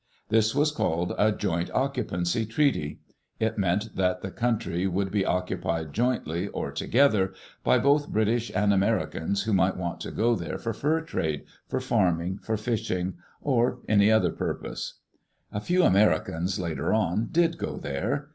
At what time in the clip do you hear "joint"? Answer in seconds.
1.31-1.69